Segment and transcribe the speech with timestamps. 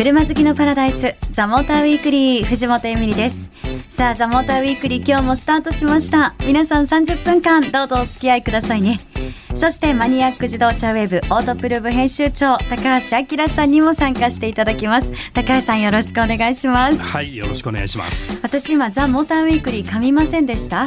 [0.00, 3.50] 車好きのパラダイスザモーターウィークリー藤本エミリです。
[3.90, 6.34] さあザモーターウィークリー今日もスタートしました。
[6.46, 8.98] 皆さん30分間どうぞお付き合いくださいね。
[9.60, 15.12] そしてマニアック自動車ウェブオートプルーブ編集長高橋明さんにも参加していただきます。
[15.34, 16.96] 高橋さんよろしくお願いします。
[16.96, 18.30] はいよろしくお願いします。
[18.42, 20.86] 私今ザ・モーターウィークリー噛みませんでした？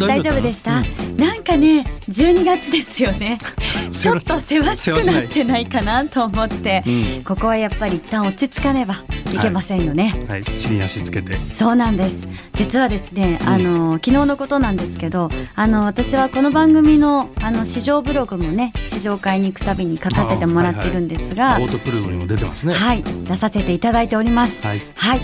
[0.00, 3.38] 大丈夫でした、うん、なんかね12月ですよね。
[3.92, 6.90] ちょっとせわしくなってないかなと思って、う
[7.20, 8.94] ん、ここはやっぱり一旦落ち着かねば
[9.34, 10.14] いけませんよね。
[10.28, 11.34] はい、はい、地に足つけて。
[11.34, 12.16] そうなんです。
[12.54, 22.74] 実はですね、あの、昨日のことなんですけど、あの私はこの番組のあの市場ブログもね、試乗会に行くたびに書かせてもらってるんですが、はいはい、オートプルームにも出てますね。
[22.74, 24.56] はい、出させていただいております。
[24.66, 24.80] はい。
[24.94, 25.20] はい。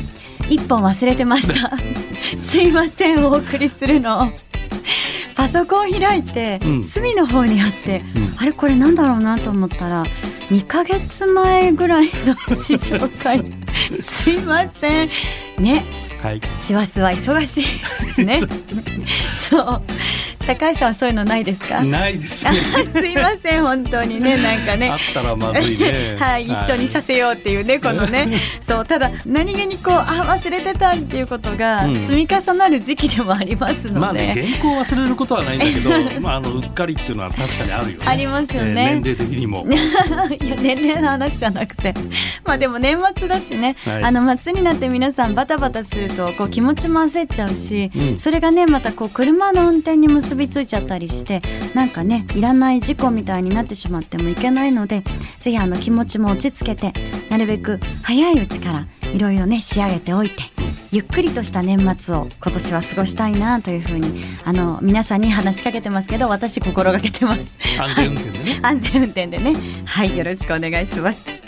[0.51, 1.73] 一本忘れてました。
[2.47, 4.33] すいません、お送りするの。
[5.35, 10.05] パソコン開いて、うん、隅の方にあって、うん、あれこれなんだろうなと思ったら
[10.53, 13.43] 2か月前ぐらいの試乗会
[14.03, 15.09] すいません。
[15.59, 15.83] ね
[16.23, 16.41] はい。
[16.63, 17.65] 師走は忙しい
[18.05, 18.41] ですね。
[19.41, 19.83] そう。
[20.47, 21.83] 高橋さんはそういうのないですか？
[21.83, 22.45] ないです。
[22.47, 22.53] ね
[22.95, 24.37] すいません本当にね。
[24.43, 24.91] なんかね。
[24.91, 26.17] あったらまずいね。
[26.19, 28.29] はい一緒にさせようっていうねこのね。
[28.61, 38.05] そうただ何気にこうあ忘れてたっていうことが積み重なる時期でもありますので、まあね原稿忘れることはないんだけどまああのうっかりっていうのは確かにあるよね。
[38.07, 39.67] ありますよね、えー、年齢的にも。
[40.41, 41.95] いや年齢の話じゃなくて。
[42.45, 51.43] まあでも年末だしね、はい、あの末になって皆さんバタバタするとこう気持ちも焦っちゃうし、うん、それがねまたこう車の運転に結びついちゃったりして
[51.75, 55.03] なんかねいらない事故みたいになってしまってもいけないので
[55.39, 56.93] ぜひあの気持ちも落ち着けて
[57.31, 60.43] なるべく早いうちからいろいろね仕上げておいて
[60.93, 67.41] ゆっくりとした年末を今年は過ごしたいなというふうにあの皆さんに話しかけてますけど私心がけてます。
[67.81, 69.55] 安全運転でね、 安全運転でね。
[69.87, 71.42] はいよろしくお願いします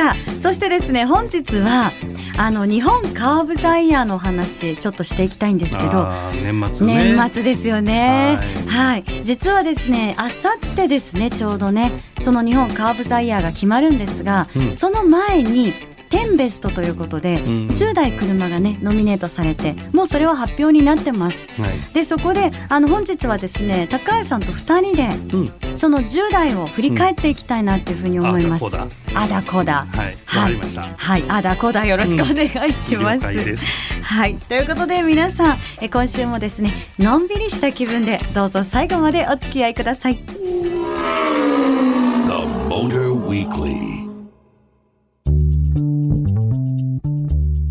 [0.00, 1.92] さあそしてですね本日は
[2.38, 6.08] あの日本カーブザイヤーの話ちょっとしていきたいんですけど
[6.42, 8.38] 年末、ね、年末ですよね。
[8.66, 15.74] はい、実はですねあさってですねちょうどねその日本カーブザイヤーが決まるんですが、うん、その前に
[16.10, 28.74] テンベストということで、うん、10台車がねノミネートされてもうそれは発表になってます、はい、でそこであの本日はですね高橋さんと2人で、うん、その10台を振り返っていきたいなっていうふうに思います、うん、
[29.14, 29.86] あだこだ。
[29.92, 30.16] はい。
[30.26, 30.56] はい、
[30.96, 33.20] はい、あだこだよろしくお願いします、
[34.02, 34.36] はい。
[34.36, 40.20] ということで皆さんえ今週もですねのんびりした気分でどうぞ最後までお付き合いください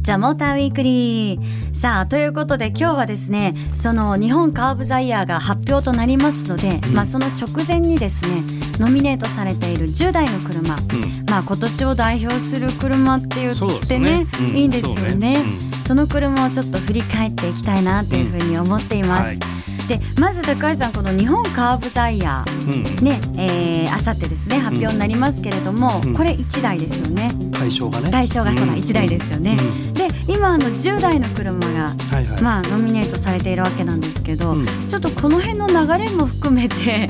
[0.10, 1.76] ザ・モーターウィークリー。
[1.76, 8.42] さあということで今日はですねその日本カーブザイヤーが発表となりますので、うん、まあ、その直前にですね
[8.80, 14.28] ノミネートされている10台の車、うん、まあ、今年を代表する車って言ってね、ね。
[14.40, 15.46] うん、いいんですよね。
[15.86, 19.22] その車をちょっと振り返っていきたいなというふうに思っています。
[19.22, 27.32] はいでまず高橋さんこの日本カーブザイヤー、うん、ねえー、あさってですね発表になりますけれども、うん、これ1台ですよね。
[27.52, 28.12] 対象がね。
[28.12, 29.58] 対象がそうだ、1台ですよね、
[29.94, 34.56] で今あの10台の車が、はいはい、まあノミネートされているわけなんですけど、
[34.88, 37.10] ちょっとこの辺の流れも含めて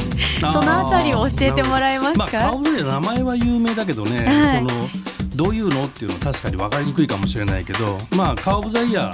[0.51, 4.90] そのあたりを教えてもらえますか、まあ、カーブザイヤー名前は有名だけどね、はい、その
[5.35, 9.13] どういうのっていうのは確かに分かりにくいかもしれないけどまあカーブザイヤー、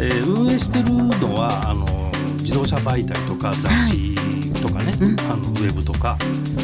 [0.00, 2.01] えー、運営してるのはあの
[2.42, 4.14] 自動車媒体とか雑誌
[4.60, 4.96] とかね、はい、
[5.30, 6.18] あのウェブとか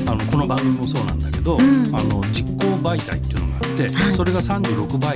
[0.06, 5.14] あのこの番組もそうなんだけど、うん、あの実行媒体っていうのがあって、はい、それが36媒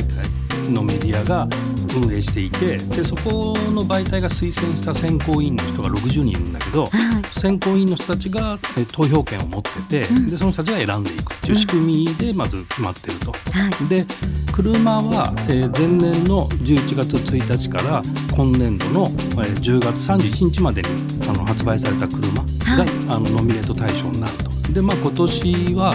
[0.62, 1.49] 体のメディアが
[1.97, 13.32] 運営していてでそこの媒体が推薦した選考委員の人が60人いるんだけど、はい、選考委員の人たちがえ投票権を持ってて、うん、でその人たちが選んでいくっていう仕組みでまず決まってると。
[13.81, 14.06] うん、で
[14.52, 18.02] 車は、えー、前年の11月1日から
[18.34, 20.88] 今年度の、えー、10月31日までに
[21.28, 24.50] あの発売された車が、はい、あのノミネート対象になると。
[24.72, 25.94] でまあ今年は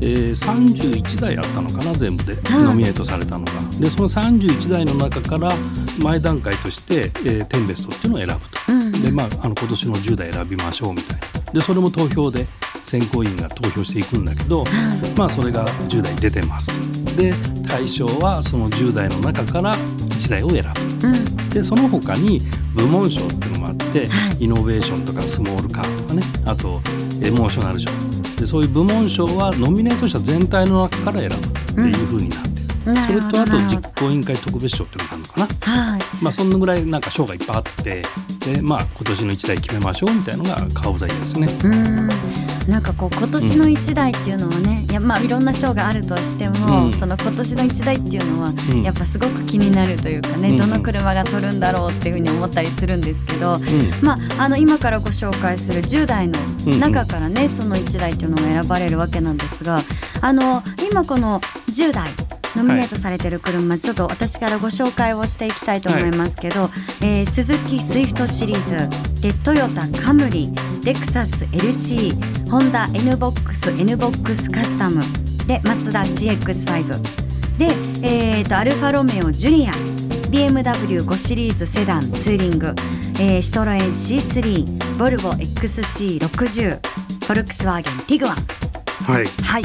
[0.00, 5.54] えー、31台あったのかな全部でノミネートされたのが、でその31台の中から
[6.02, 11.52] 前段階として、えー、テンベストっていうのを選ぶと、うん、でまああの今年の10台選びましょうみたいな。
[11.52, 12.46] でそれも投票で
[12.84, 14.64] 選考委員が投票していくんだけど、
[15.16, 16.70] まあそれが10台出てます。
[17.16, 17.34] で
[17.66, 22.40] 対象はその10台の中から1台を選ぶと、うん、でその他に
[22.74, 24.08] 部門賞っていうのもあって、
[24.38, 26.22] イノベーションとかスモールカーとかね。
[26.46, 26.80] あと
[27.22, 27.90] エモーショナル賞
[28.40, 32.50] でそういう部門賞はノミネート者全体の中から選ぶっていうふうになってる。
[32.86, 38.02] うん、それとあと実行委員会特別賞っていうのがあるのかな、はい、まあそんなぐらいなんか賞がいっぱいあって
[38.54, 41.48] でまあ今年の1台決めましょうみたいなのがカーブザイですね。
[41.62, 42.08] うん
[42.70, 46.92] なんかこう今年の1台っていうのはね、うん、いやまあいろんな賞があるとしても、うん。
[46.92, 48.82] その今年の一台っていうのは、うん。
[48.82, 50.56] やっぱすごく気になるというかね、うん。
[50.56, 53.60] どの車が取るんだろうっていうふうに思ったりするんですけど、うん。
[54.02, 56.38] まあ、あの今からご紹介する10台の
[56.78, 59.80] 中からね、その1台というのが選ばれるわけなんですが
[60.20, 62.08] あの今この10台
[62.56, 66.68] ノミネートされてる車、ちょっと私からご紹介をしていきたいと思いますけど、
[67.00, 70.50] えースズキスイフトシリーズでトヨタカムリ
[70.84, 75.00] レクサス LC ホンダ NBOXNBOX カスタム
[75.46, 77.00] でマツダ CX5
[77.56, 77.66] で、
[78.02, 79.72] えー、とアルファロメオジュリア
[80.30, 82.74] BMW5 シリーズセダンツーリング、
[83.20, 88.36] えーシトロエン C3 ボルボ XC60 フォルクスワーゲンティグワン。
[89.04, 89.26] はい。
[89.26, 89.62] はい。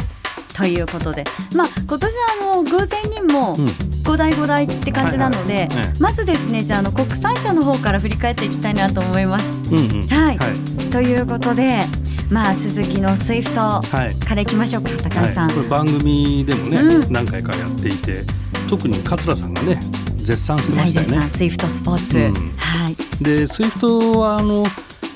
[0.55, 1.23] ということで。
[1.55, 3.65] まあ今年あの偶然にもうん。
[3.65, 9.47] 5台5台って感じなので、はいはいええまずですねじゃああの国際車の方から振り返っていきたいなと思います。
[9.71, 10.07] うんうん。
[10.07, 10.89] はい、はい。
[10.91, 11.85] ということで
[12.29, 13.81] まあスズキのスイフトは
[14.11, 14.15] い。
[14.15, 15.47] からいきましょうか高橋さん。
[15.47, 17.11] はい、これ番組でもね、うん。
[17.11, 18.23] 何回かやっていて
[18.69, 19.79] 特に桂さんがね
[20.17, 21.29] 絶賛してましたよね。
[21.29, 22.33] スイフトスポーツ、うん。
[22.57, 23.23] はい。
[23.23, 24.65] でスイフトはあの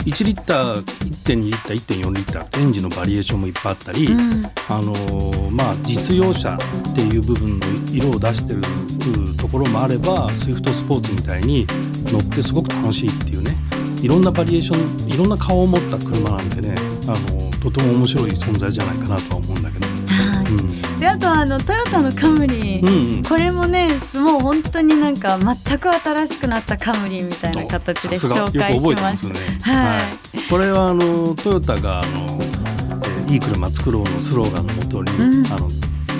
[0.05, 4.45] 1リッター1.2リッター1.4リッターエンジンのバリエーションもいっぱいあったり、うん。
[4.69, 6.57] あのーまあ、実用車
[6.91, 8.61] っていう部分の色を出してる
[9.07, 11.65] うところもあればスイフトスポーツみたいに
[12.05, 13.55] 乗ってすごく楽しいっていうね
[14.01, 20.45] いろんなバリエーションいろんな顔を持った車なんでね、あのーとても面白い存在じゃないかなとは思うんだけど、はい。
[20.49, 20.99] うん。
[20.99, 23.23] であとあのトヨタのカムリ、うんうん。
[23.23, 29.33] これもねもう本当になんか全く新しくなったカムリみたいな形で紹介しましますね。
[29.61, 29.71] た。
[29.71, 30.01] はい。
[30.49, 35.45] これはあのトヨタがあの、えーいい車作ろうのスローガンのもとに、うん。
[35.47, 35.69] あの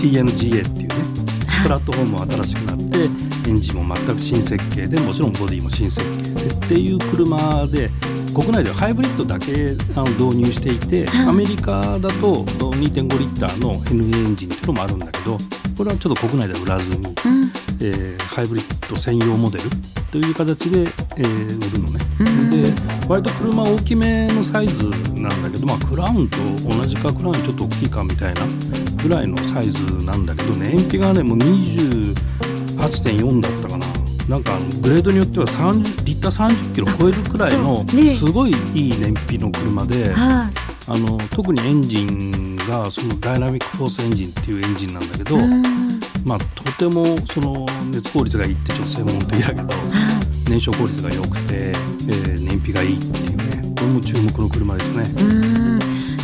[0.01, 0.95] TNGA っていうね
[1.63, 3.09] プラットフォームも新しくなって
[3.49, 7.89] エンジンも全く新設計でもちろんボディも新設計でっていう車で
[8.33, 11.27] 国内ではハイブリッドだけあの導入していて、はい。
[11.29, 15.37] アメリカだと2.5リッターの NA エンジンっていうのもあるんだけど
[15.75, 17.13] これはちょっと国内では売らずに、うん。
[17.81, 19.69] えーハイブリッド専用モデル
[20.11, 21.99] という形で、えー売るのね。
[22.19, 22.49] うん。
[22.49, 22.71] で
[23.07, 28.41] 割と車大きめのサイズなんだけど、まあ、クラウンと同じかクラウンちょっと大きいかみたいな
[29.01, 31.37] ぐらいのサイズなんだけど燃費がねもう
[32.79, 33.85] 28.4だったかな。
[34.27, 37.83] なんかグレードによっては30リッター30キロ超えるくらいの
[38.15, 40.69] すごいいい燃費の車で、はい。
[40.87, 45.99] あの特にエンジンがそのダイナミックフォースエンジンっていうエンジンなんだけど、うん。
[46.23, 49.75] まあ、とてもその熱効率がいいってちょっと専門的だけどは
[50.45, 50.49] い。
[50.49, 55.78] 燃焼効率が良くて、えー燃費がいいっていうねこれも注目の車ですね。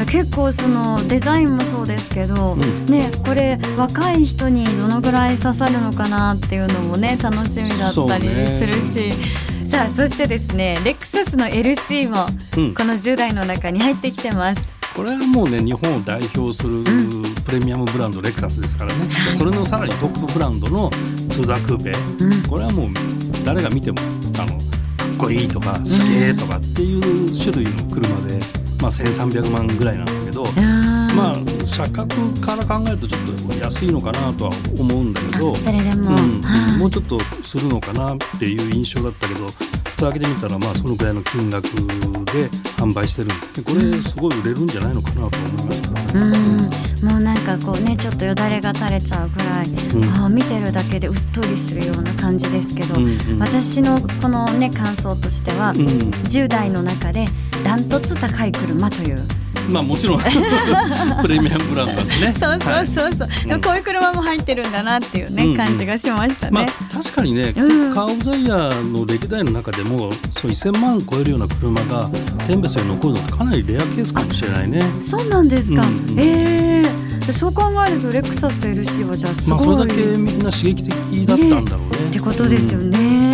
[0.08, 2.86] うん結構そのデザインもそうですけど、うん。
[2.86, 9.12] ねこれ若い人にどのぐらい刺さるのかなっていうのもね楽しみだったりするし、
[9.68, 14.62] さあそしてですねレクサスの LC もうん、この10代の中に入ってきてます。
[14.96, 16.82] これはもうね日本を代表する
[17.46, 20.90] プレミアムブランドレクサスですからね、 それのさらにトップブランドの
[21.30, 21.92] ツーダークーペ。
[22.24, 22.44] うん。
[22.44, 22.90] これはもう
[23.44, 23.98] 誰が見ても
[24.38, 28.40] あのかっこいいとかすげえとかっていう種類の車で、
[28.86, 30.44] まあ、1300万ぐらいなんだけど、
[31.16, 31.36] まあ
[31.66, 36.42] 車格から考えるとちょっと安いのかなとは思うんだけどあそれでも、うん。
[36.44, 39.48] はいもうちょっとするのかなっていう印象だったけど
[39.96, 43.30] 蓋開けてみたらまあそのぐらいの金額で販売してる。
[43.34, 46.38] んでこれすごい売れるんじゃないのかなと思いますからうね。
[46.38, 46.58] ん。
[47.06, 50.04] もうなんかこうねちょっとよだれが垂れちゃうぐらい、うん。
[50.04, 53.40] あー見てるだけでうっとりするような感じですけど、うんうん。
[53.40, 55.78] 私のこのね感想としては、うん。
[55.80, 57.26] 10代の中で
[57.66, 59.18] ダントツ高い車という
[59.68, 60.20] まあもちろん
[61.24, 62.36] プレミアムブランドですね。
[62.40, 66.72] そうそはいうそうそう、うんでもこういう車も入ってるんだなっていうね、うんうん感じがしましたまあね。
[66.94, 72.08] 確かにね、うんカー・オブ・ザ・イヤーの歴代の中でもそう1000万超えるような車が
[72.48, 74.84] テンベスに残るのってかなりレアケースかもしれないね。
[75.02, 75.82] そうなんですか。
[75.82, 80.94] うんうんええでそう考えるとレクサス LC はじゃあすまあそごい、れだけみんな刺激的
[81.26, 82.10] だったんだろうね。
[82.10, 83.25] ってことですよね。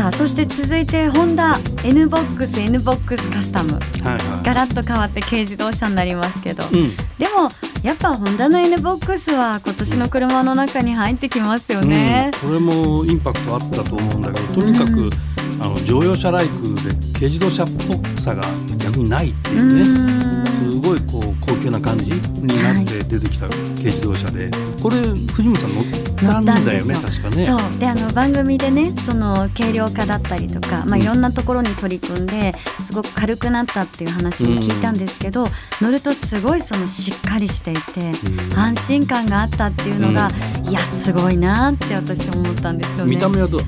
[0.00, 0.08] はい。
[0.08, 3.78] さあそして続いてホンダ N ボックス N ボックスカスタムうん。
[4.04, 6.66] はいはガラッと変わって軽自動車になりますけど、い。
[6.66, 6.96] うん。
[7.18, 7.50] でも
[7.82, 12.30] やっぱホンダの N ボックスは今年の車の中に入ってきますよね。
[12.42, 15.29] うん、これもインパクトあったと思うんだけどとにかく、うん
[15.60, 18.42] あの乗用車ライクで軽自動車っぽさが
[18.78, 20.46] 逆にないってういうね、ん。
[20.46, 24.50] すごいこう高級な感じになって出てきた軽自動車で、
[24.82, 25.84] これ藤本さん乗っ
[26.22, 27.44] たんだよね確かね。
[27.44, 27.78] そう。
[27.78, 35.46] であの番組でねその軽量化だったりとか、まあ、うんいろんなところに取り組んですごく軽くなったっていう話も聞いたんですけど、
[35.82, 38.58] 乗るとすごいそのしっかりしていてうん。
[38.58, 40.30] 安心感があったっていうのが、
[40.68, 43.14] いやすごいなって私思ったんですよね。
[43.14, 43.60] 見た目はどう？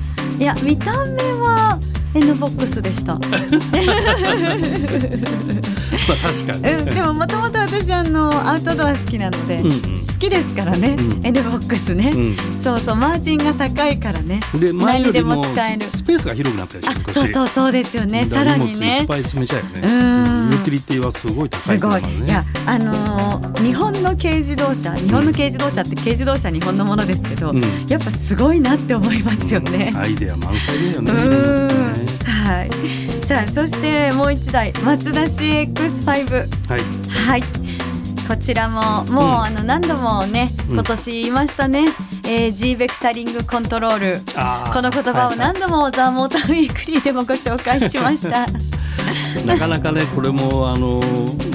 [0.43, 1.79] いや見た目は
[2.13, 3.13] N ボックスでした。
[3.13, 3.29] まあ
[6.21, 9.81] 確かに、うん、でももともと私あのアウトドア好きなので、うんうん。
[9.81, 11.25] 好きですからね、うん。
[11.25, 14.41] N ボックスね、うそうそうマージンが高いからね。
[14.57, 15.85] ん、で前よりも何でも使える。
[15.91, 18.25] ススペースが広くなったでしあょ少しそうそうそうですよね。
[18.25, 19.93] ださらら荷物いっねぱい詰めちゃうよね。
[19.93, 27.61] うんティリティはすごい高すごい、いやあのー日本の軽自動車日本の軽自動車って軽自動車日本のものですけど、うん。
[27.87, 29.91] やっぱすごいなって思いますよね。
[29.95, 31.11] アイデア満載だよね。
[32.25, 33.25] はい。
[33.25, 36.81] さあそしてもう一台マツダ CX5 はい。
[37.09, 37.43] はい。
[38.27, 39.43] こちらももう、うん。
[39.43, 40.73] あの何度もねうん。
[40.73, 41.85] 今年言いましたね、
[42.25, 43.99] えー、G ベクタリングコントロー。
[43.99, 44.21] ル
[44.73, 45.37] この言葉をはい。
[45.37, 48.45] 何度もザ・モーターウィークリーでもご紹介しました。
[49.45, 51.01] なかなかねこれもあの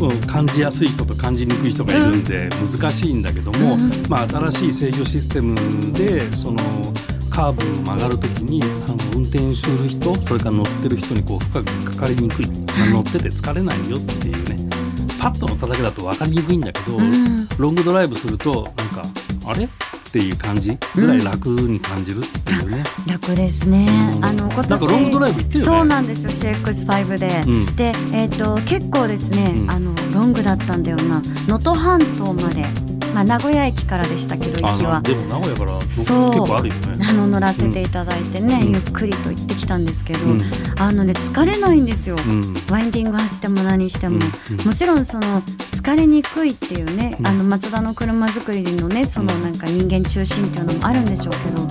[0.01, 3.91] うん感じやすい人と感じにくい人がいるんで難しいんだけども、うん。
[4.09, 5.57] まあ、新しい制御システム
[5.93, 6.59] でその
[7.31, 14.69] カーブを曲がるときにあの運転する人それから乗ってる人にこう負荷がかかりにくい、まあ乗ってて疲れないよっていうね
[15.21, 17.49] パッと乗っただけだと分かりにくいんだけど、うん。
[17.59, 19.03] ロングドライブするとなんか
[19.47, 19.69] あれ？
[20.09, 20.79] っていう感じ？
[20.95, 22.85] ぐらい楽に感じるっていうね。
[23.07, 24.13] 楽ですね。
[24.17, 24.25] うん。
[24.25, 25.79] あの今年ロングドライブ行ってるよね。
[25.79, 27.43] そうなんですよ CX5 で。
[27.47, 27.77] うん。
[27.77, 29.71] で、えっ、と結構ですね、うん。
[29.71, 31.21] あのロングだったんだよな。
[31.47, 32.65] 能登半島まで、
[33.15, 35.01] まあ名古屋駅からでしたけどあ行きは。
[35.03, 36.33] でも名古屋から結そう。
[36.47, 37.07] 構あるよね。
[37.07, 38.73] あの乗らせていただいてね、うん。
[38.73, 40.41] ゆっくりと行ってきたんですけど、うん。
[40.79, 42.17] あのね疲れないんですよ。
[42.17, 42.55] うん。
[42.71, 44.19] ワインディング走っても何しても、
[44.51, 44.57] うん。
[44.67, 45.43] もちろんその
[45.89, 47.27] 疲れにくいっていうね、うん。
[47.27, 51.67] あのマツダの車作りのねそのうんなんか人間中心っていうのもあるんでしょうけど、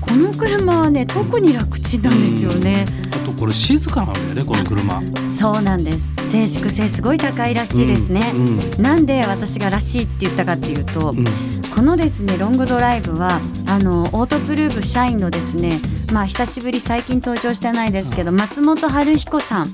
[0.00, 5.00] この車はね特に楽ちんなんですよね、あとこれ静かなんだよねこの車。
[5.36, 5.98] そうなんです。
[6.32, 8.38] 静粛性すごい高いらしいですね、う
[8.80, 8.82] ん。
[8.82, 11.24] なんで私がらしいって言ったかっていうと、うん。
[11.72, 15.80] このですねロングドライブはあのオートプルーブ社員のですね
[16.12, 19.72] まあ久しぶり最近登場してないですけど松本春彦さん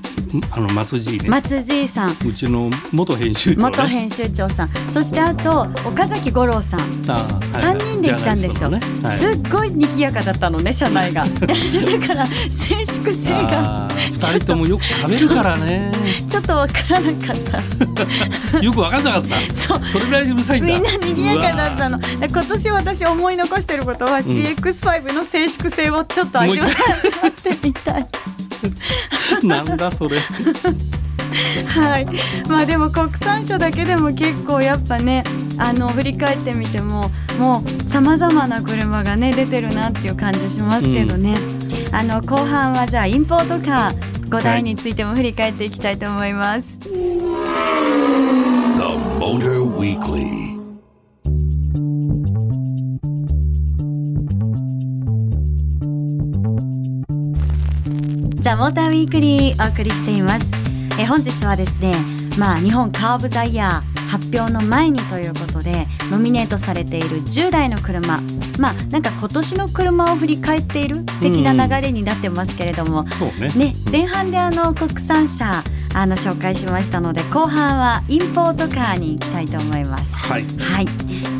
[0.51, 1.29] あの松爺ね。
[1.29, 2.11] 松爺さん。
[2.11, 3.77] うちの元編集長ね。
[3.77, 4.69] 元編集長さん。
[4.93, 6.81] そしてあと岡崎五郎さん。
[6.81, 8.79] あーはい三人で行ったんですよ、ね。
[9.03, 9.17] はい。
[9.17, 11.25] すっごい賑やかだったのね車内が。
[11.29, 13.85] だから静粛性が。
[13.85, 15.91] あー二人ともよく喋るからね。
[16.29, 17.37] ちょっとわからなかっ
[18.49, 18.59] た。
[18.63, 19.39] よくわかんなかった。
[19.53, 19.81] そう。
[19.87, 20.61] それぐらいうるさい。
[20.61, 21.99] みんな賑やかだったの。
[21.99, 28.07] の今年私思い残してることは CX5 の静粛性をちょっと味わってみたい
[29.43, 30.17] なんだそれ。
[31.67, 32.05] はい
[32.47, 35.23] まあでも国産車だけでも結構やっぱね
[35.57, 41.37] あの振り返ってみてももうさまざまな車がね出てるなっていう感じしますけどね、
[41.91, 46.77] あの後半はじゃあインポートカー5台についても振り返っていきたいと思います。
[46.79, 46.89] The
[49.19, 49.65] Motor
[58.49, 60.47] ザ・モーターウィークリーお送りしています。
[60.99, 61.93] え本日はですね
[62.35, 68.19] まあ日本カーブザイヤー発表の前にということでノミネートされている10台の車。
[68.57, 73.53] まあなんか今年の車を振り返っている的な流れになってますけれども、そうね。
[73.53, 80.45] ね前半であの国産車あの紹介しましたので後半はインポートカーに行きたいと思いますはい。
[80.59, 80.87] はい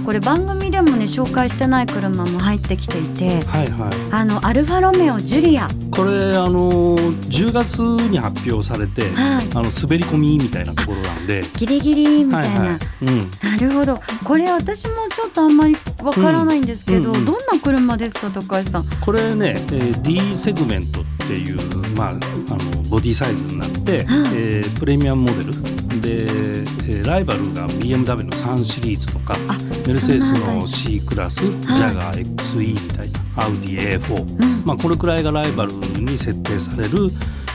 [0.05, 3.93] これ番組でもね紹介してない車も入ってきていてはいはい。
[4.11, 7.77] あのアルファロメオジュリアこれあの10月
[8.09, 11.43] に発表されて、はいあの滑り込みみたいなところなんで。
[11.55, 12.79] ギリギリみたいな、はいはい。
[13.03, 13.31] うん。
[13.43, 18.85] なるほどこれ私もちょっとあんまりわからないんですけど、うんうんうんどんな車ですか高橋さん？
[19.01, 21.57] これね、えー D セグメントっていう、
[21.95, 22.13] まあ、
[22.89, 24.05] ボディサイズになって、はい。
[24.33, 25.51] えープレミアムモデル。
[26.01, 34.63] で、えーライバルが BMW の3シリーズとかあメルセデスの C クラス、ジャガー XE みたいなアウディ A4、うん。
[34.65, 37.09] まあ、これくらいがライバルに設定される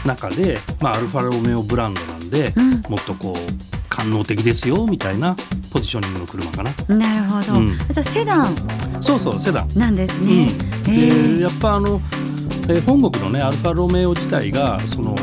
[0.04, 2.70] 中で、まあ、アルファロメオブランドなんで、うん。
[2.88, 5.36] もっとこう官能的ですよみたいな
[5.72, 6.96] ポジショニングの車かな。
[6.96, 7.68] なるほど、うん。
[7.92, 8.56] じゃあセダン。
[9.00, 9.78] そうそうセダン。
[9.78, 10.26] なんですうん。
[10.26, 12.00] ね、へーでやっぱあの、
[12.68, 15.14] えー本国のねアルファロメオ自体がその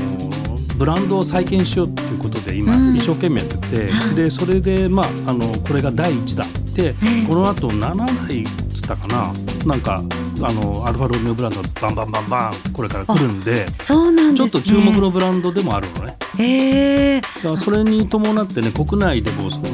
[0.78, 2.96] ブランドを再建しようっていうことで今うん。
[2.96, 9.34] 一生懸命やってて、はいでそれでまああのこれが第1弾でえこの後7台っつったかな
[9.66, 10.04] なんか
[10.42, 14.38] あのアルファロメオブランドバンバンバンバンこれから来るんでそうなんね。
[14.38, 16.18] ちょっと注目のブランドでもあるのね。
[16.38, 17.22] へえ。
[17.22, 19.68] だからそれに伴ってね国内でもその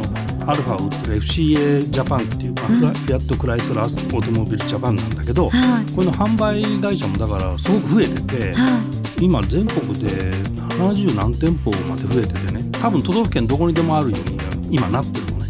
[0.50, 2.94] アルファを売ってる FCA ジャパンっていう、まあうん。
[2.94, 5.92] フラフィアット・クライスラーオートモービル・ジャパンなんだけど、はい。
[5.94, 8.80] これの販売会社もだからすごく増えてては
[9.20, 9.24] い。
[9.26, 10.08] 今全国で
[10.78, 14.20] 70何店舗まで増えててね多分都道府県どこにでもあるよう
[14.70, 15.48] に今なってるのね。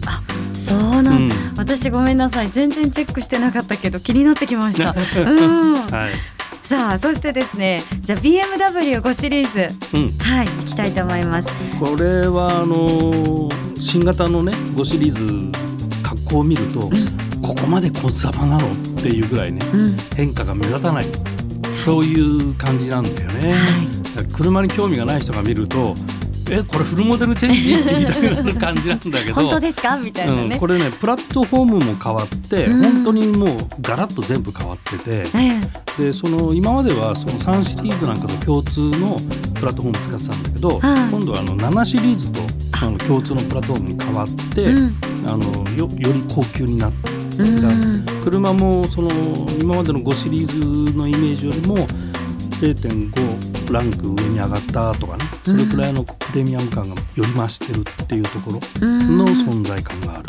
[0.53, 1.31] そうなんだ、うん。
[1.57, 2.49] 私ごめんなさい。
[2.49, 4.91] 全然チェックしてなかったけど気になってきました。
[5.21, 5.73] うん。
[5.75, 6.13] はい、
[6.63, 9.73] さあそしてですねじゃあ BMW5 シリーズ。
[9.97, 11.49] うん、はい行きたいと思います。
[11.79, 15.66] これはあの新型のね5シリーズ
[16.27, 16.89] 格好を見ると、
[17.41, 19.97] ここまで小幅なのっていうぐらいねうん。
[20.15, 21.05] 変化が目立たない。
[21.83, 23.53] そういう感じなんだよね。
[23.53, 24.25] はい。
[24.33, 25.93] 車に興味がない人が見ると
[26.49, 29.97] えこれフルモデルチェンジって言いたくなる感じなんだけど 本当ですか？
[29.97, 32.81] みたいなうん、ね、これねプラットフォームも変わって、うん。
[32.81, 35.61] 本当にもうガラッと全部変わっててえ
[35.99, 36.03] え。
[36.03, 39.19] でその今まではその3シリーズなんかと共通の
[39.53, 41.11] プラットフォーム使ってたんだけど、はい。
[41.11, 42.39] 今度はあの7シリーズと
[42.81, 45.45] あの共通のプラットフォームに変わって、うんあの
[45.75, 47.11] よより高級になって
[47.43, 48.05] うん。
[48.23, 49.09] 車もその
[49.59, 51.77] 今までの5シリーズのイメージよりも
[52.59, 55.25] 0.5ランク上に上がったとかね。
[55.45, 59.17] それくらいのプレミアム感がより増してるっていうところうん。
[59.17, 60.23] の存在感がある。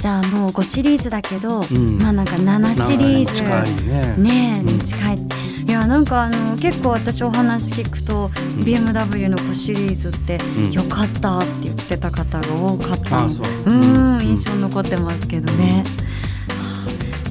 [0.00, 1.98] じゃあもう5シリーズだけど、うん。
[1.98, 3.34] まあなんか7シリーズ。
[3.36, 4.14] 近いね。
[4.16, 4.26] うん。
[4.28, 5.39] い
[5.80, 8.32] やなんかあの結構私お話聞くと、ん。
[8.60, 10.72] BMW の5シリーズってうん。
[10.72, 13.46] 良かったって言ってた方が多かったあのそう。
[13.66, 14.20] うんうん。
[14.22, 15.84] 印象に残ってますけどね、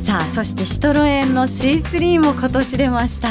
[0.04, 3.30] さあそしてシトロエンの C3 も今年出ました。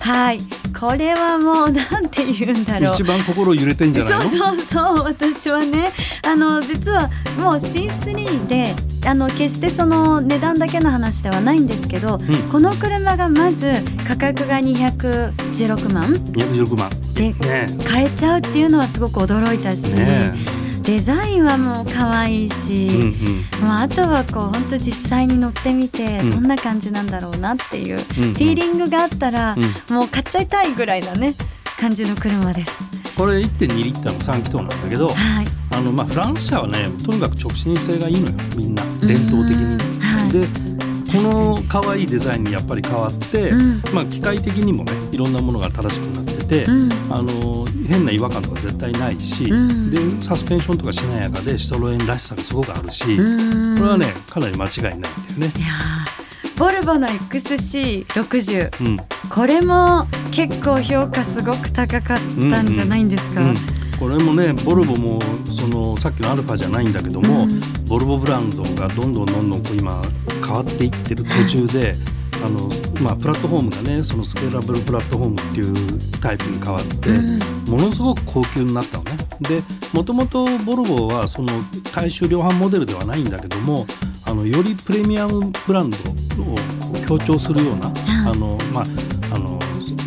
[0.00, 0.38] はい。
[0.76, 2.94] はいこれはもうなんて言うんだろう。
[2.94, 4.30] 一番心揺れてんじゃないの？
[4.30, 5.92] そうそうそう私はね。
[6.22, 8.74] あの実はもう C3 で
[9.06, 12.42] あの決してその値段だけの話ではないんですけど、うん。
[12.50, 13.72] この車がまず
[14.06, 16.12] 価格が216万。
[16.12, 16.90] 216万。
[17.14, 20.34] でね買えちゃうっていうのはすごく驚いたし、ね
[20.86, 23.66] デザインはもう可愛いうんし、うん。
[23.66, 26.30] まあ、あとはこう本当実際に乗ってみてうん。
[26.30, 29.56] どんな感じなんだろうなっていう、うんフィーリングがあったら、
[29.88, 29.94] うん。
[29.94, 31.34] もう買っちゃいたいぐらいなね
[31.76, 32.72] 感じの車です。
[33.16, 35.46] これ1.2リッターの3気筒なんだけど、はい。
[35.72, 38.84] あのまあフランス車はねとにかく直進性がいいのよみんな。
[39.00, 40.00] 伝統的に。
[40.00, 40.30] はい。
[40.30, 40.46] で
[41.12, 43.82] この可愛いデザインにやっぱり変わって、うん。
[43.92, 46.92] まあ機械的にもねいろんなものが正しくなってて、うん。
[47.10, 49.90] あの変な違和感とか絶対ないし、うん。
[49.90, 53.78] でサスペンションとかしなやかでシトロエンらしさがすごくあるし、うん。
[53.78, 55.52] これはねかなり間違いないんだよね。
[55.56, 58.88] いやーボルボの XC60 う。
[58.88, 58.96] ん。
[59.28, 62.18] これも結構評価すごく高かっ
[62.50, 63.56] たんじゃないんですか、うん。
[63.98, 65.20] これもねボルボも
[65.52, 67.60] そのさっきのアルファじゃないんだけども、うん。
[67.86, 70.02] ボルボブランドがどんどんどんどんこう今
[70.44, 71.94] 変わっていってる途中で
[72.44, 72.68] あの、
[73.00, 77.38] まあ、プラットフォームがねそのスケーラブルプラットフォームっていうタイプに変わって、うん。
[77.66, 79.16] ものすごく高級になったのね。
[79.40, 81.52] でもともとボルボはその
[81.94, 83.86] 大衆量販モデルではないんだけども
[84.24, 86.56] あのよりプレミアムブランドを
[87.06, 87.92] 強調するような、
[88.28, 88.84] あのまあ
[89.34, 89.58] あの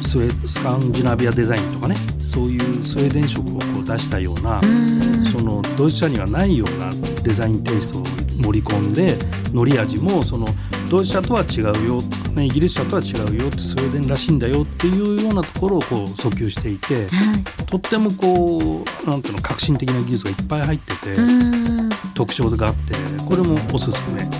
[0.05, 5.25] スウェスカンジナビアデザインとかねそういうスウェーデン色をこう出したような、うん。
[5.31, 6.91] そのドイツ車にはないような
[7.23, 8.03] デザインテイストを
[8.41, 9.17] 盛り込んで
[9.53, 10.47] 乗り味もその
[10.89, 12.01] ドイツ車とは違うよ、
[12.33, 17.65] ね、イギリス車とは違うよってスウェーデンらしいんだよっていうようなところをこう訴求していてはい。
[17.65, 21.89] とってもこうなんていうの革新的な技術がいっぱい入ってて、うん。
[22.15, 22.95] 特徴があって
[23.27, 24.23] これもおすすめ。
[24.23, 24.38] うん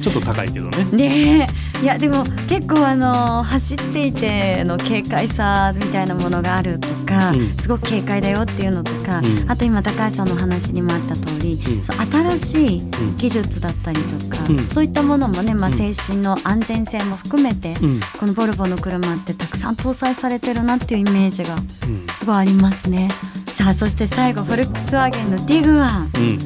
[0.00, 0.84] ちょっと高いけどね。
[0.92, 1.48] ね
[1.80, 1.82] え。
[1.82, 7.48] いやでも結構あの走っていての軽快さみたいなものがあるとか、うん。
[7.56, 9.50] すごく軽快だよっていうのとか、うん。
[9.50, 11.82] あと今高橋さんの話にもあった通り、うん。
[11.82, 13.16] 新しいうん。
[13.16, 14.66] 技術だったりとか、うん。
[14.66, 15.76] そういったものもね、まあ、うん。
[15.76, 18.00] 精神の安全性も含めて、うん。
[18.18, 22.06] このボルボの車ってたくさん搭載されてるなっていうイメージがうん。
[22.16, 23.08] すごいありますね。
[23.48, 26.10] さあそして最後フォルクスワーゲンのティグワン。
[26.14, 26.38] うん。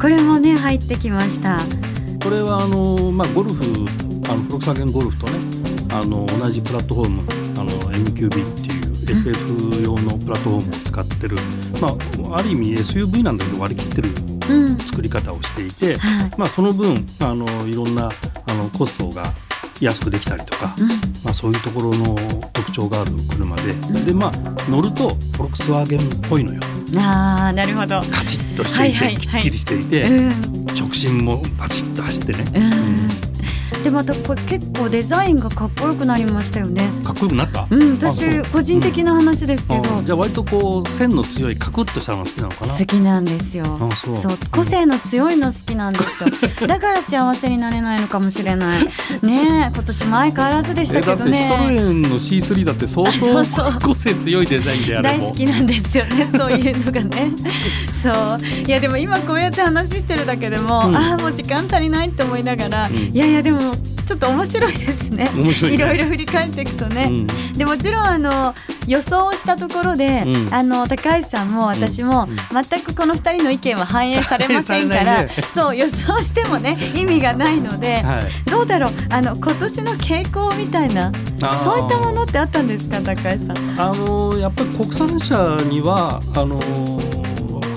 [0.00, 1.60] これもね入ってきました。
[2.26, 3.62] これはあの、まあ、ゴルフ
[4.28, 5.38] あのフォルクスワーゲンゴルフとね
[5.94, 7.20] あの同じプラットフォーム
[7.60, 8.30] あの MQB っ
[8.62, 11.36] ていう FF 用のプラットフォームを使ってる、
[11.80, 11.94] ま
[12.34, 14.08] あ、ある意味 SUV なんだけど割り切ってる
[14.50, 14.76] うん。
[14.76, 16.30] 作り方をしていて、はい。
[16.36, 18.10] まあ、その分あのいろんな
[18.46, 19.32] あのコストが
[19.80, 20.88] 安くできたりとか、うん。
[21.24, 22.16] まあ、そういうところの
[22.52, 23.72] 特徴がある車で、
[24.04, 24.32] でまあ
[24.68, 26.60] 乗るとフォルクスワーゲンっぽいのよ。
[26.96, 28.00] あーなるほど。
[28.02, 29.20] カチッとしていて、はいはいはい。
[29.20, 33.25] きっちりしていて、うん直進もバチッと走ってね、うん
[33.86, 36.90] でまたこれ結構デザインがかっこよくなりましたよね。
[37.04, 42.74] かっこよくなった、うん、あ私個人的な話ですけど、あじゃあ割とこう線の強いカクッとしたのが好きなのかな？
[42.74, 43.64] 好きなんですよ。
[43.80, 44.16] あそう。
[44.16, 46.66] そう個性の強いの好きなんですよ。
[46.66, 48.84] だから幸せになれないのかもしれない。
[48.86, 48.90] ね
[49.22, 51.74] え今年も相変わらずでしたえだけどってシトロね。
[51.76, 53.72] エンの C3 だって相 そうそう。
[53.80, 57.30] 当個性強いデザインであれも大好きなんですよね そういうのがね。
[58.02, 58.66] そう。
[58.66, 60.96] いやでも今こうやって話してるだけでも、うん。
[60.96, 62.96] ああもう時間足りないって思いながら、うん。
[62.96, 63.72] いやいやでもも
[64.06, 65.28] ちょっと面白いですね。
[65.34, 65.84] 面白いね。
[65.84, 67.26] ろいろ振り返っていくとね、うん。
[67.58, 68.54] でもちろんあの
[68.86, 70.54] 予想をしたところで、うん。
[70.54, 72.36] あの高橋さんも私もうん。
[72.64, 78.50] 全くこの2人の意見は反映されませんから、ね そう予想してもね意味がないので、はい。
[78.50, 78.92] どうだろう？
[79.10, 81.10] あの今年の傾向みたいな
[81.64, 83.74] そういったものってあったんですか高橋さん？
[83.76, 86.60] あのやっぱり国産車にはあの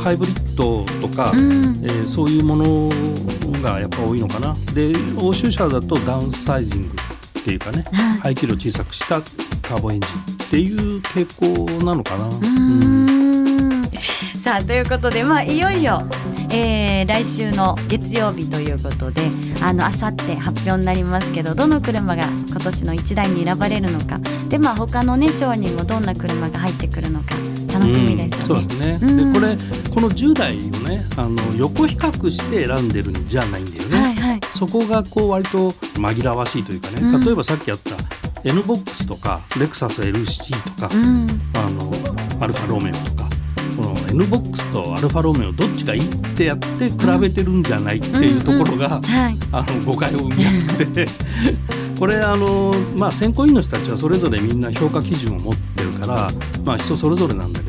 [0.04, 1.80] ハイブリッドとか、うん。
[1.84, 2.90] えーそういうもの
[3.62, 4.56] がやっぱ多いのかな。
[4.74, 6.90] で欧州車だとダウンサイジング
[7.40, 8.20] っていうかねはい。
[8.20, 9.22] 排気量小さくした
[9.62, 12.28] カーボンエンジンっていう傾向なのかな。
[12.28, 13.10] うーん。
[14.42, 16.02] さあということでまあいよいよ、
[16.50, 19.30] えー来週の月曜日ということで
[19.62, 24.20] あのあさって発表になりますけどどの車が今年の一台に選ばれるのか。
[24.50, 27.36] でまあ他のね賞にもどんな車が入ってくるのか
[27.80, 28.64] 楽しみですよね。
[28.64, 29.58] うんそうですね、うんでこれ
[29.94, 33.98] この10台をねあの横比較して選んとんじゃないんだよね。
[33.98, 34.40] はいはい。
[34.52, 37.26] そこがこう割と紛らわしいというかね、うん。
[37.26, 37.96] 例えばさっきあった
[38.44, 41.28] NBOX とかレクサス LC とか、うん。
[41.54, 41.92] あの
[42.42, 43.30] アルファロメオとか
[43.76, 49.36] この NBOX とアルファロメオどっちがいいってやって比べてるんじゃないっていうところが、はい。
[49.52, 51.08] あの誤解を生みやすくて。
[52.00, 56.32] これあの、まあ、選考委員の人たちはそれぞれみんな評価基準を持ってるから、
[56.64, 57.69] まあ、人それぞれなんだけ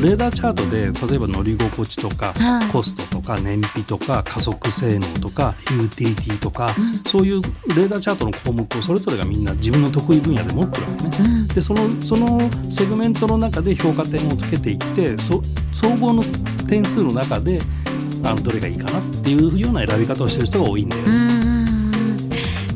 [0.00, 11.18] レーダーチャートで例えば乗り心地とか、はいコストとか燃費とか加速性能とかユーティリティとか、うんそういうレーダーチャートの項目をそれぞれがみんな自分の得意分野で持ってるわけね。
[11.20, 15.40] うんでそのそのセグメントの中で評価点をつけていってそ
[15.72, 16.24] 総合の
[16.68, 17.60] 点数の中で
[18.24, 21.44] あのどれがいいかなっていうような選び方をしてる人が多いんだよね。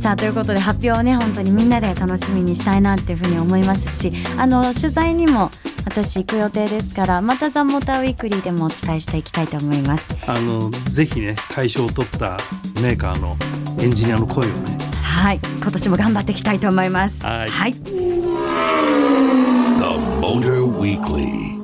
[0.01, 5.48] さあということで発表をね本当にみんなで楽しみにしたいなっていうふうに思いますしあの取材にも
[6.05, 10.05] 私行く予定ですからまた「ザ・モーターウィークリー」でもお伝えしていきたいと思います。
[10.29, 12.39] あのぜひね大賞を取った
[12.81, 13.37] メーカーの
[13.81, 17.21] エンジニアの声をねはい今年も頑張っていきたいと思います。
[17.21, 17.81] はいはい The
[20.21, 21.59] Motor Weekly.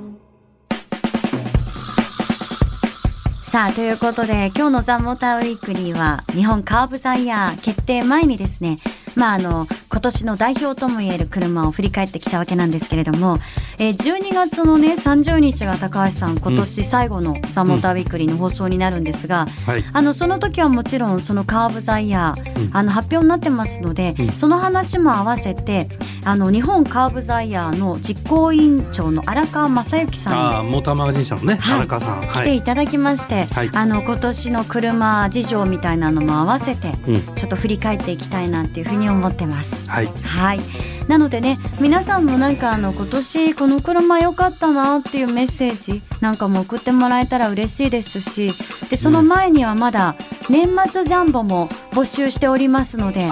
[3.44, 8.78] さあということで今日の「ザ・モーターウィークリーは日本カーブザイヤー決定前にですね
[9.14, 13.38] まああの今年の代表ともいえる車を振り返ってきたわけなんですけれども、
[13.78, 19.84] えー12月のね30日が高橋さん今年最後の「ザ・モーターウィークリーの放送になるんですが、はい。
[19.92, 22.76] あのその時はもちろんそのカーブザイヤー、うん。
[22.76, 24.32] あの発表になってますので、うん。
[24.32, 25.88] その話も合わせて
[26.24, 32.22] あの日本カーブザイヤーの実行委員長の荒川正幸さんにああモーターマガジン社のねはい荒川さん。
[32.22, 33.70] 来はい、ていただきまして、はい。
[33.72, 37.22] あの今年の車事情みたいなのも合わせてうん。
[37.36, 39.83] ちょっと振り返っていきたいなっていうふうに思ってます。
[39.86, 40.60] はいはい
[41.08, 48.52] なのでね皆さんもなんかあの今年この車良かったなっていうメッセージなんかも送ってもらえたら嬉しいですし
[48.88, 50.14] でその前にはまだ
[50.48, 53.28] 年末ジャンボも募集しておりますので。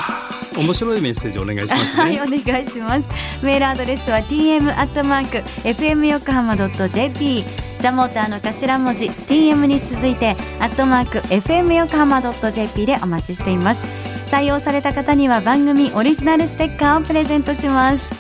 [0.57, 3.09] 面白いメッセージお願いしますはい、ねお願いします。
[3.43, 7.43] メールアドレスは tm アットマーク fm 横浜ドット jp。
[7.81, 14.12] ザモーターの頭文字 tm に続いてアットマーク fm 横浜ドット jp でお待ちしています。
[14.33, 18.11] 採用された方には番組オリジナルステッカーをプレゼントします。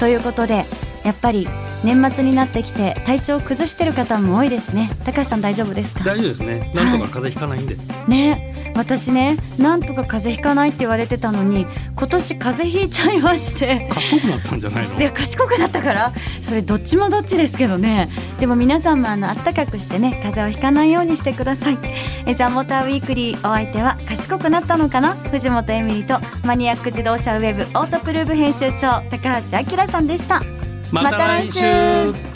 [0.00, 0.64] ということで、
[1.04, 1.46] やっぱり
[1.84, 4.90] 年末になってきて体調を崩してる方も多いですね。
[5.04, 6.02] 高橋さん大丈夫ですか？
[6.02, 6.72] 大丈夫ですね。
[6.74, 7.76] なんとか風邪ひかないんで、
[8.08, 8.72] ね。
[8.74, 11.64] 私ねなんとか風邪ひかないって言われてたのに
[11.96, 13.86] 今年風邪ひいちゃいまして。
[13.88, 14.98] 賢くなったんじゃないの？
[14.98, 18.08] いや賢くなったからそれどっちもどっちですけどね。
[18.40, 21.78] でも皆さんもあの暖かくしてね風邪をひかないようにしてください。
[22.26, 25.14] えザ・モーターウィークリーお相手は賢くなったのかな？
[25.14, 30.42] 藤本エミリとマニアック自動車ウェブオートプルーブ編集長高橋明さんでした
[30.90, 32.33] また来週。